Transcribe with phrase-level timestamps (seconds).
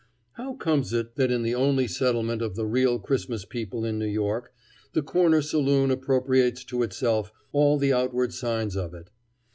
[0.31, 4.07] How comes it that in the only settlement of the real Christmas people in New
[4.07, 4.51] York
[4.93, 9.11] the corner saloon appropriates to itself all the outward signs of it?